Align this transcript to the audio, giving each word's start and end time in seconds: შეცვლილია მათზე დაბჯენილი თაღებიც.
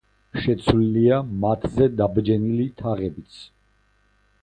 შეცვლილია 0.45 1.19
მათზე 1.45 1.89
დაბჯენილი 2.01 2.69
თაღებიც. 2.83 3.41